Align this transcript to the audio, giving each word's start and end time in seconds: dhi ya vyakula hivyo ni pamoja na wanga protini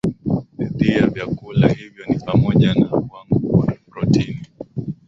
dhi 0.77 0.89
ya 0.93 1.07
vyakula 1.07 1.67
hivyo 1.67 2.05
ni 2.05 2.19
pamoja 2.19 2.73
na 2.73 2.89
wanga 2.91 3.73
protini 3.89 4.41